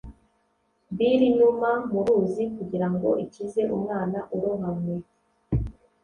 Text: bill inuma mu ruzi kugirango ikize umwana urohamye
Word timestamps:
bill 0.95 1.21
inuma 1.31 1.69
mu 1.91 1.99
ruzi 2.05 2.43
kugirango 2.55 3.09
ikize 3.25 3.61
umwana 3.75 4.19
urohamye 4.35 4.95